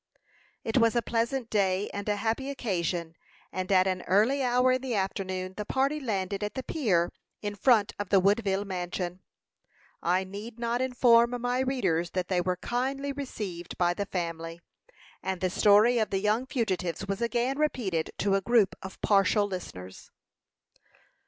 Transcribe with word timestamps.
It 0.63 0.79
was 0.79 0.95
a 0.95 1.03
pleasant 1.03 1.51
day 1.51 1.87
and 1.93 2.09
a 2.09 2.15
happy 2.15 2.49
occasion, 2.49 3.15
and 3.51 3.71
at 3.71 3.85
an 3.85 4.01
early 4.07 4.41
hour 4.41 4.71
in 4.71 4.81
the 4.81 4.95
afternoon, 4.95 5.53
the 5.57 5.63
party 5.63 5.99
landed 5.99 6.43
at 6.43 6.55
the 6.55 6.63
pier 6.63 7.11
in 7.43 7.53
front 7.53 7.93
of 7.99 8.09
the 8.09 8.19
Woodville 8.19 8.65
mansion. 8.65 9.21
I 10.01 10.23
need 10.23 10.57
not 10.57 10.81
inform 10.81 11.39
my 11.39 11.59
readers 11.59 12.09
that 12.13 12.29
they 12.29 12.41
were 12.41 12.57
kindly 12.57 13.11
received 13.11 13.77
by 13.77 13.93
the 13.93 14.07
family; 14.07 14.59
and 15.21 15.39
the 15.39 15.51
story 15.51 15.99
of 15.99 16.09
the 16.09 16.17
young 16.19 16.47
fugitives 16.47 17.07
was 17.07 17.21
again 17.21 17.59
repeated 17.59 18.09
to 18.17 18.33
a 18.33 18.41
group 18.41 18.73
of 18.81 18.99
partial 19.01 19.45
listeners. 19.45 20.09